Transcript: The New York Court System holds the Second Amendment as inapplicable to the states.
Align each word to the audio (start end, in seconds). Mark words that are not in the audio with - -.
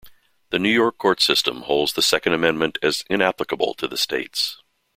The 0.49 0.57
New 0.57 0.71
York 0.71 0.97
Court 0.97 1.21
System 1.21 1.61
holds 1.61 1.93
the 1.93 2.01
Second 2.01 2.33
Amendment 2.33 2.79
as 2.81 3.03
inapplicable 3.07 3.75
to 3.75 3.87
the 3.87 3.97
states. 3.99 4.57